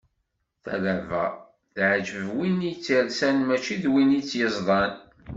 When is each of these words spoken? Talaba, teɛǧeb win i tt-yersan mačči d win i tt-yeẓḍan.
Talaba, 0.63 1.23
teɛǧeb 1.73 2.27
win 2.37 2.57
i 2.69 2.71
tt-yersan 2.75 3.37
mačči 3.47 3.75
d 3.83 3.85
win 3.93 4.11
i 4.19 4.21
tt-yeẓḍan. 4.23 4.93